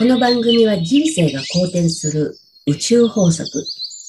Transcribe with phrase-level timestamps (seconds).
[0.00, 2.34] この番組は人生が好転する
[2.66, 3.46] 宇宙法則、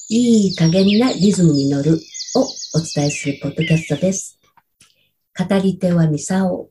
[0.08, 2.00] いい加減なリズムに乗る
[2.34, 2.46] をお
[2.94, 4.40] 伝えするポッドキャストです。
[5.38, 6.70] 語り手はミサオ。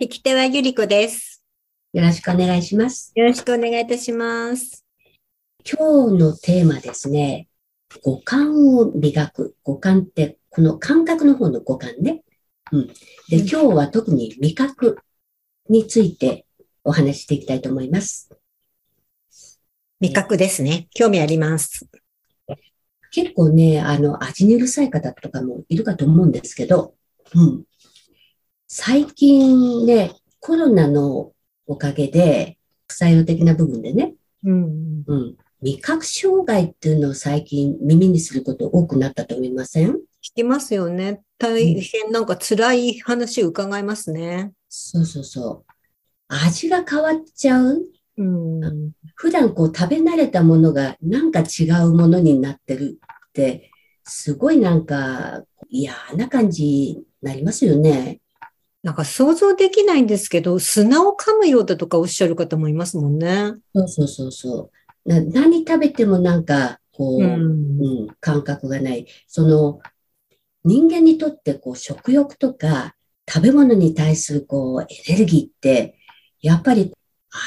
[0.00, 1.44] 引き手はゆりこです。
[1.92, 3.12] よろしくお願いします。
[3.14, 4.84] よろしくお願いいたします。
[5.64, 7.46] 今日のテーマですね。
[8.02, 9.54] 五感を磨く。
[9.62, 12.24] 五感って、この感覚の方の五感ね。
[12.72, 12.86] うん。
[12.88, 12.94] で、
[13.36, 14.98] うん今日は特に味覚
[15.68, 16.46] について
[16.88, 18.30] お話ししていきたいと思います。
[20.00, 20.88] 味覚ですね。
[20.94, 21.86] 興味あります。
[23.10, 26.94] 結構ね、あの、味にうるさい方とかもいるかと思うんですけど、
[27.34, 27.64] うん。
[28.66, 31.32] 最近ね、コロナの
[31.66, 34.14] おかげで、副作用的な部分でね、
[34.44, 35.04] うん。
[35.06, 35.36] うん。
[35.60, 39.90] 味覚障害っていうのを最近耳にすること多くなったと思いません？
[39.90, 39.98] 聞
[40.36, 41.20] きますよね。
[41.36, 44.52] 大変なんか辛い話伺いますね。
[44.68, 45.67] そうそうそう。
[46.28, 47.82] 味が変わっちゃう？
[48.18, 48.92] うん。
[49.14, 52.98] 普段こう食べ慣れたものがなんか違うものになってる
[53.28, 53.70] って、
[54.04, 58.20] すごいなんか嫌な感じになりますよね。
[58.82, 63.54] なんか想像できないんですけど、砂を噛むようだとかおっしゃる方もいますもんね。
[63.74, 64.70] そうそうそうそ
[65.04, 65.08] う。
[65.08, 67.22] な何食べてもなんかこう、う。
[67.22, 69.06] うんん、感覚がない。
[69.26, 69.80] その
[70.64, 72.94] 人間にとってこう食欲とか
[73.28, 75.97] 食べ物に対するこうエネルギーって、
[76.40, 76.92] やっぱり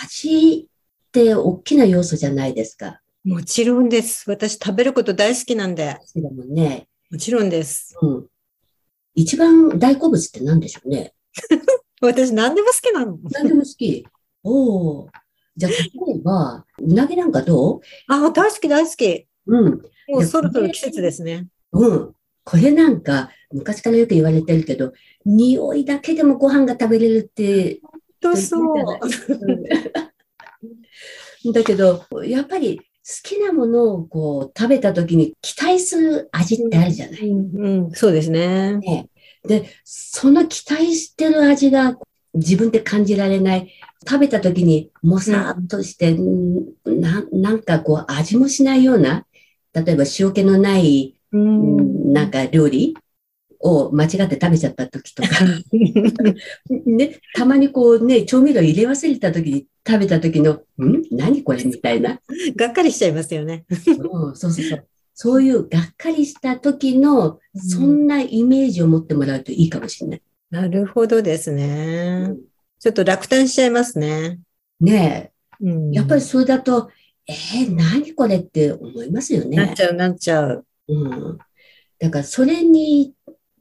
[0.04, 3.00] 味って大きな要素じゃないですか。
[3.24, 4.30] もちろんです。
[4.30, 6.00] 私食べること大好きなんで。
[6.16, 6.88] だもんね。
[7.10, 7.96] もちろんです。
[8.02, 8.26] うん。
[9.14, 11.14] 一番大好物って何でしょうね。
[12.02, 13.18] 私何でも好きなの。
[13.32, 14.06] 何でも好き。
[14.44, 15.10] おお。
[15.56, 17.80] じゃあ、例えば、うなぎなんかどう？
[18.08, 19.28] あ、大好き大好き。
[19.46, 19.82] うん。
[20.08, 21.48] もうそろそろ季節ですね。
[21.74, 22.16] うん。
[22.44, 24.94] これなんか、昔からよく言われてるけど、
[25.26, 27.82] 匂いだけでもご飯が食べれるって、
[28.22, 28.76] とそう。
[29.44, 29.64] うん
[31.54, 32.84] だけど、やっぱり好
[33.24, 37.30] きなものをこう食べた時に期待する味ってあるじゃない。
[37.30, 38.78] うん、うん、そうですね。
[38.78, 39.10] ね
[39.48, 41.98] で、その期待してる味が
[42.36, 43.74] 自分で感じられない。
[44.08, 49.26] 食べた時にもさーっとして、んななんかこう味もしないような、
[49.74, 52.96] 例えば塩気のない、ううんなんか料理
[53.64, 55.30] を間違って食べちゃった時とか、
[56.86, 61.04] ね、たまにこうね、調味料入れ忘れた時に食べた時の、ん？
[61.12, 62.20] 何これみたいな。
[62.56, 63.66] がっかりしちゃいますよね。
[63.70, 63.78] うん
[64.36, 64.88] そうそうそう。
[65.14, 70.22] そういうがっかりした時の、そんなイメージを持ってもらうといいかもしれない。
[70.50, 72.34] なるほどですね。
[72.80, 74.40] ちょっと落胆しちゃいますね。
[74.80, 76.90] ねうんえ、やっぱりそれだと、
[77.28, 79.84] えー、何これって思いますよねなっち。
[79.84, 80.66] ゃう、なっちゃう。
[80.88, 81.38] うん。
[82.00, 83.14] だから、それに、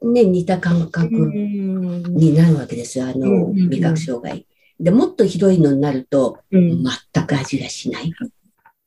[0.02, 4.46] ね、似た感覚うんになるわけですよ、あの、うんうんうん味覚障害。
[4.78, 8.12] で、もっとひどいのになると、うん全く味がしない。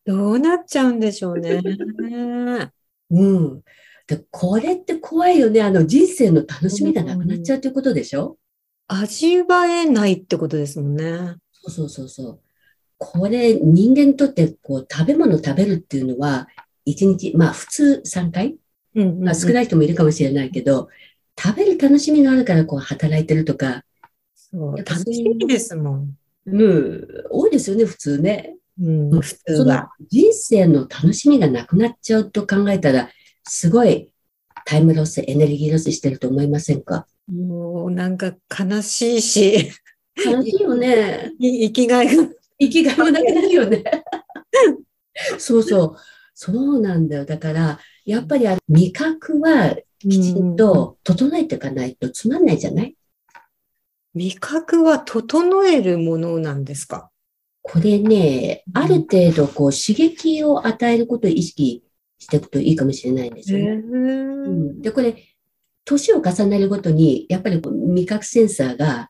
[0.05, 1.61] どうなっちゃうんでしょうね。
[3.11, 3.61] うん。
[4.07, 5.61] で、これって怖いよね。
[5.61, 8.37] あの、人生の楽しみがなくなっちゃうということでしょ？
[8.87, 11.35] 味わえないってことですもんね。
[11.51, 12.39] そうそうそうそう。
[12.97, 16.47] これ、人間にとって、こう、食べ物食べるっていうのは、
[16.85, 18.57] 一日、まあ、普通3回、
[18.95, 20.89] うんまあ、少ない人もいるかもしれないけど、
[21.39, 23.83] 食べる楽しみがあるから、こう、働いてるとか、
[24.35, 26.17] そう楽しみですもん。
[26.45, 28.55] うん、多いですよね、普通ね。
[28.81, 29.89] うん、普通は。
[30.09, 33.09] 人生の楽しみがなくなっちゃうと考えたら、
[33.43, 34.11] すごい
[34.65, 37.07] タイムロス、エネルギーロスしてると思いませんか？
[37.27, 39.71] もうなんか悲しいし、
[40.15, 41.31] 悲しいよね。
[41.39, 42.27] い生きがいが。
[42.59, 43.83] 生きがいもなくなるよね。
[45.37, 45.95] そうそう。
[46.33, 47.25] そうなんだよ。
[47.25, 52.95] だから、やっぱり味覚はきちんと整えていかないとつまんないじゃない？
[54.13, 57.09] 味覚は整えるものなんですか？
[57.61, 61.83] これね、ある程度こう刺激を与えることを意識
[62.19, 63.65] していくといいかもしれないんですよね。
[63.71, 64.81] うん。
[64.81, 65.15] で、これ、
[65.85, 69.09] 年を重ねるごとに、やっぱりこう味覚センサーが、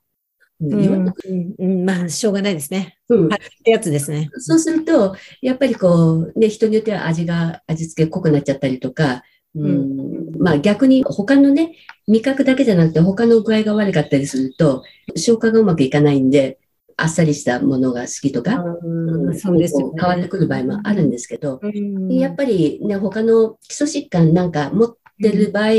[0.70, 2.98] うんまあ、しょうがないですね。
[3.10, 4.30] うんはいってやつですね。
[4.38, 9.24] そうすると、やっぱりこう、ね、人によっては味が、味付け濃くなっちゃったりとか、
[9.56, 11.76] うんまあ逆に他のね、
[12.08, 14.84] 味覚だけじゃなくて他の具合が悪かったりすると、
[15.16, 16.60] 消化がうまくいかないんで、
[16.98, 20.00] あっさりしたものが好きとか、うんそうですよね。
[20.00, 25.72] 変わってくる場合もあるんですけど、うんやっぱりね、他の基礎疾患なんか持ってる場合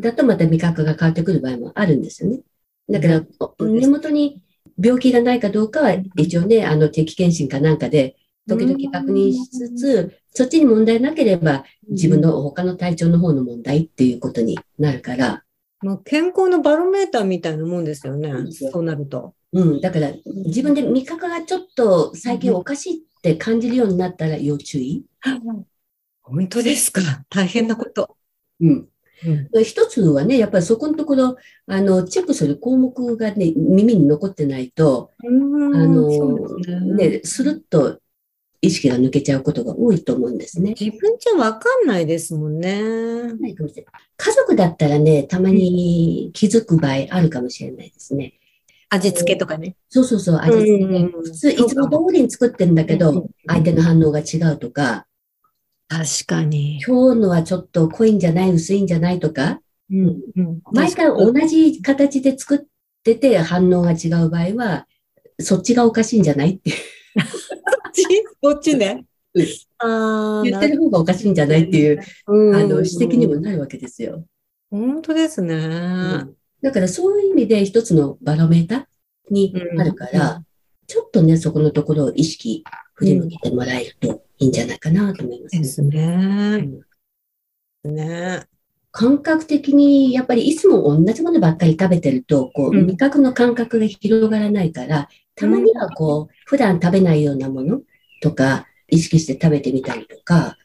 [0.00, 2.40] だとまた味覚が変わってくる場合もあるんですよね。
[2.92, 3.16] だから、
[3.58, 4.40] うん根元に
[4.82, 8.16] 病気がないかどうかは一応ね、あの定期検診かなんかで
[8.48, 15.44] 時々確認しつつ、そっちに問題なければ自分の他の体調の方の問題っていうことになるから、
[15.80, 18.32] まあ、健康のバロメーターみたいなもんですよね。
[18.52, 19.34] そうなると。
[19.52, 19.80] うん。
[19.80, 20.12] だから、
[20.46, 25.04] 自分で味覚がちょっと最近おかしいって感じるようになったら要注意。
[26.22, 28.16] 本当ですか大変なこと。
[28.60, 28.88] うん。
[29.26, 29.64] うん。
[29.64, 31.36] 一つはね、やっぱりそこのところ、
[31.66, 36.58] あの、チェックする項目がね、耳に残ってないと、ああの、
[36.96, 37.08] ね。
[37.08, 38.00] ね、スルッと
[38.60, 40.74] 意識が抜けちゃうことが多いと思うんですね。
[40.78, 42.80] 自分じゃわかんないですもんね。
[43.34, 48.34] ないかもしれない家族だったらね、たまに気づく場合あるかもしれないですね。
[48.88, 49.74] 味付けとかね。
[49.88, 50.98] そうそうそう、味付けね。
[51.00, 55.06] うん普通、いつも通りに作ってるんだけうんど、相手の反応が違うとか、
[55.92, 56.80] 確かに。
[56.86, 59.60] 今日のはちょっと濃いんじゃない、薄いんじゃないとか、
[59.90, 60.06] うん
[60.36, 62.60] うん毎回同じ形で作っ
[63.04, 64.86] てて反応が違う場合は、
[65.38, 66.70] そっちがおかしいんじゃないって
[68.40, 69.04] こ っちね
[69.34, 69.46] うん。
[69.78, 74.24] ああ、言ってる方がおかしいんじゃないっていう、うんあの、指摘にもなるわけですよ。
[74.70, 75.54] 本当ですね。
[75.54, 78.84] うんだからそういう意味で一つのバロメーター
[79.30, 80.44] になるから、
[80.86, 82.62] ちょっとね、そこのところを意識
[82.94, 85.62] 振り向けてもらえるといいんじゃないかなと思いますね。
[85.62, 86.68] ですね。
[87.84, 88.46] ね。
[88.90, 97.80] 感覚的に、やっぱりいつも同じものばっかり食べてると、こう、うん味覚の感覚が広がらないから、たまにはこう、普段食べないようなもの
[98.20, 100.58] とか、意識して食べてみたりとか、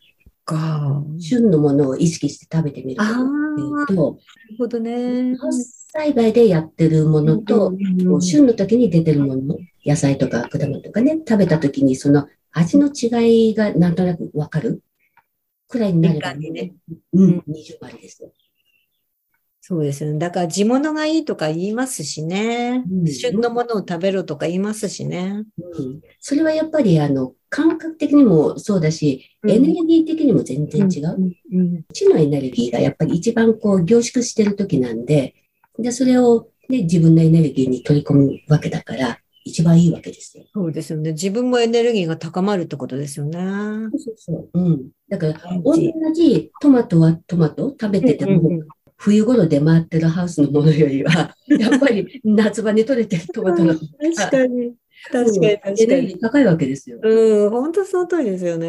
[0.43, 1.03] か。
[1.19, 4.17] 旬のものを意識して食べてみるっていうと、
[4.49, 5.35] るほどね。
[5.51, 12.27] 栽培でやってるものと、こう旬の時に出てるもの、野菜とか果物とかね、食べた時にその
[12.57, 14.81] 味の違いがなんとなくわかる？
[15.67, 16.73] くらいになればね。
[17.13, 18.31] うん、二重丸ですよ。
[19.59, 20.17] そうですよね。
[20.17, 22.85] だから地物がいいとか言いますしね。
[22.89, 25.43] うん旬のものを食べろとか言いますしね。
[25.57, 31.15] うん、それはやっぱりあの感覚的にもそうだし、うんエネルギー的にも全然違う。
[31.51, 31.59] うん。
[31.59, 35.35] うん知のエネルギーがやっぱり一番こう凝縮してる時なんで、
[35.77, 40.45] で、それを、ね、自分のエネルギーに取り込むわけだから、一番いいわけですよ。
[40.53, 41.11] そうですよね。
[41.11, 43.39] 自分もエネルギーが高まるってことですよね。
[43.97, 44.59] そうそう。
[44.59, 44.89] うん。
[45.09, 48.67] だから、大同事じトマトはトマト食べてても、うんうん
[48.97, 53.87] 冬頃出回ってるハウスのものよりは、 やっぱり夏場に取れてるトマトの確
[54.31, 54.73] かに。
[55.11, 55.87] 確かに、エ確かに。
[55.87, 56.99] ネルギー高いわけですよ。
[57.03, 58.67] うん、本当その通りですよね。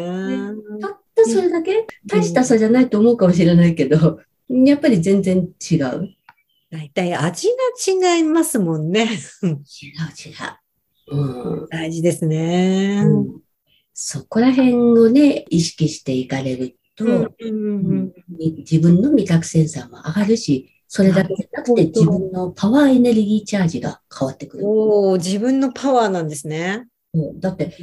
[0.81, 1.87] たったそれだけ？
[2.05, 6.09] 大した差じゃないと思うかもしれないけど、やっぱり全然違う。
[6.71, 7.47] 大体味
[7.97, 9.05] が違いますもんね。
[9.43, 9.59] 違う違う。
[11.11, 13.03] うん大事ですね。
[13.05, 13.39] うん
[14.01, 17.33] そこら辺をね、意識していかれると、
[18.59, 24.65] 自分の味覚センサーも上がるし、それだけじゃなくて自分のパワーエネルギーチャージが変わってくる。
[24.65, 26.87] おお、自分のパワーなんですね。
[27.13, 27.75] うんだって、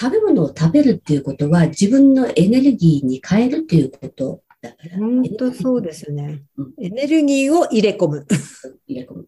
[0.00, 4.96] 食べ物を食べるっていうことは自分のエネルギーに変えるっていうことだから。
[4.96, 6.72] 本当そうですよねうん。
[6.80, 8.26] エネルギーを入れ込む。
[8.86, 9.26] 入れ込む。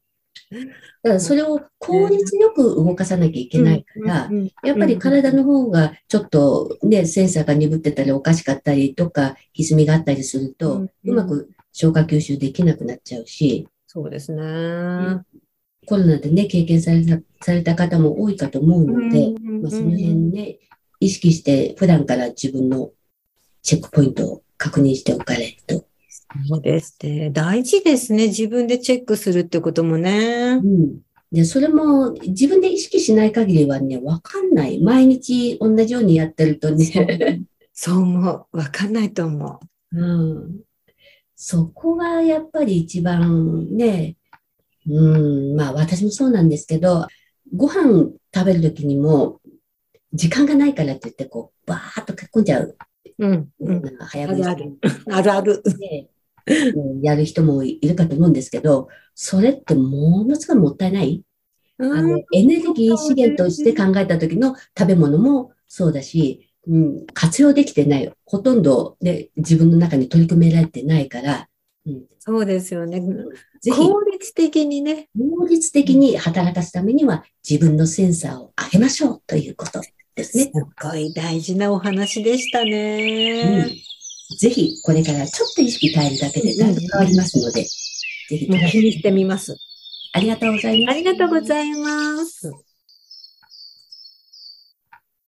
[1.03, 14.43] だからそれを効率よく動かさなきゃいけないから、うんやっぱり体の方がちょっとね、センサーが鈍ってたりおかしかったりとか、歪みがあったりすると、うまく消化吸収できなくなっちゃうし、そうですね。
[15.87, 19.63] コロナでね、経験されたされた方も多いかと思うので、うん。
[19.63, 20.59] まあ、その辺ね、
[21.01, 22.91] 意識して普段から自分の
[23.63, 25.87] チェックポイントを確認しておかれると。
[26.49, 27.31] そうですね。
[27.31, 28.29] 大事ですね。
[28.29, 30.67] 自分でチェックするってこともねう。
[30.67, 31.01] ん。
[31.31, 34.81] で、それも自分で意識しない限りはね、わかんない。
[34.81, 37.43] 毎日同じようにやってるとね、
[37.73, 38.57] そう思う。
[38.57, 39.61] わかんないと思
[39.93, 39.99] う。
[39.99, 40.61] うん。
[41.35, 44.17] そこがやっぱり一番ね、
[44.89, 47.07] うん、まあ私もそうなんですけど、
[47.55, 49.41] ご飯食べるときにも、
[50.13, 52.77] 時間がないからって言って、こう、バーっと書き込んじゃう。
[53.19, 53.49] うん。
[53.61, 53.83] うん。
[53.99, 54.79] 早食いあるある。
[55.11, 55.63] あるある。
[57.03, 61.23] やる人もいるかと思うんですけど、それってものすごいもったいない？
[61.79, 68.13] あのエネルギー資源として考えた時の食べ物もそうだし、うん、活用できてない。
[68.25, 71.49] ほとんど、ね、自分の中に取り組められてないから、
[71.87, 73.01] うん、そうですよね。
[73.61, 75.09] ぜひ効率的にね。
[75.19, 79.81] 効率的に働かすためには自分のセンサーを上げましょうということ
[80.15, 80.53] ですすね。
[80.81, 83.71] ごい大事なお話でしたうんね。
[84.37, 87.65] ぜひこれからちょっと意識変えるだけでだいぶ変わりますので、
[88.29, 89.57] ぜひもう気にしてみます。
[90.13, 90.97] ありがとうございます。
[90.97, 92.53] ありがとうございます。